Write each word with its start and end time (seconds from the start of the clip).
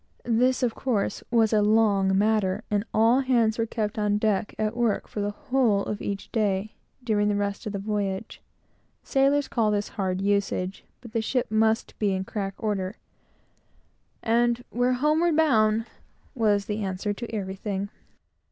This, 0.25 0.63
of 0.63 0.73
course, 0.73 1.21
was 1.29 1.53
a 1.53 1.61
long 1.61 2.17
matter; 2.17 2.63
and 2.71 2.83
all 2.91 3.19
hands 3.19 3.59
were 3.59 3.67
kept 3.67 3.99
on 3.99 4.17
deck 4.17 4.55
at 4.57 4.75
work 4.75 5.07
for 5.07 5.21
the 5.21 5.29
whole 5.29 5.85
of 5.85 6.01
each 6.01 6.31
day, 6.31 6.73
during 7.03 7.27
the 7.27 7.35
rest 7.35 7.67
of 7.67 7.71
the 7.71 7.77
voyage. 7.77 8.41
Sailors 9.03 9.47
call 9.47 9.69
this 9.69 9.89
hard 9.89 10.19
usage; 10.19 10.83
but 11.01 11.11
the 11.13 11.21
ship 11.21 11.51
must 11.51 11.93
be 11.99 12.13
in 12.13 12.23
crack 12.23 12.55
order, 12.57 12.95
and 14.23 14.63
"we're 14.71 14.93
homeward 14.93 15.35
bound" 15.35 15.85
was 16.33 16.65
the 16.65 16.83
answer 16.83 17.13
to 17.13 17.31
everything. 17.31 17.89